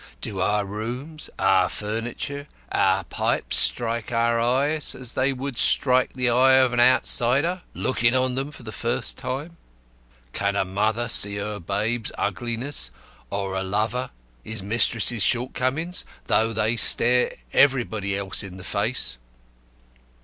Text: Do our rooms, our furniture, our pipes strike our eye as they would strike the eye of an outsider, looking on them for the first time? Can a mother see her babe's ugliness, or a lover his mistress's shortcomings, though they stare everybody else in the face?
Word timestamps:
Do 0.19 0.39
our 0.39 0.65
rooms, 0.65 1.29
our 1.37 1.69
furniture, 1.69 2.47
our 2.71 3.03
pipes 3.03 3.57
strike 3.57 4.11
our 4.11 4.39
eye 4.39 4.69
as 4.95 5.13
they 5.13 5.31
would 5.31 5.59
strike 5.59 6.13
the 6.13 6.27
eye 6.27 6.55
of 6.55 6.73
an 6.73 6.79
outsider, 6.79 7.61
looking 7.75 8.15
on 8.15 8.33
them 8.33 8.49
for 8.49 8.63
the 8.63 8.71
first 8.71 9.15
time? 9.15 9.57
Can 10.33 10.55
a 10.55 10.65
mother 10.65 11.07
see 11.07 11.35
her 11.35 11.59
babe's 11.59 12.11
ugliness, 12.17 12.89
or 13.29 13.53
a 13.53 13.61
lover 13.61 14.09
his 14.43 14.63
mistress's 14.63 15.21
shortcomings, 15.21 16.03
though 16.25 16.51
they 16.51 16.77
stare 16.77 17.35
everybody 17.53 18.17
else 18.17 18.41
in 18.43 18.57
the 18.57 18.63
face? 18.63 19.17